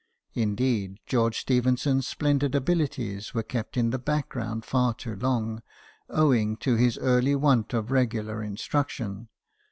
Indeed, 0.33 0.99
George 1.05 1.37
Stephenson's 1.37 2.07
splendid 2.07 2.55
abilities 2.55 3.35
were 3.35 3.43
kept: 3.43 3.77
in 3.77 3.91
the 3.91 3.99
background 3.99 4.65
far 4.65 4.95
too 4.95 5.15
long, 5.15 5.61
owing 6.09 6.57
to 6.57 6.75
his 6.75 6.97
early 6.97 7.35
want 7.35 7.71
of 7.71 7.91
regular 7.91 8.41
instruction. 8.41 9.29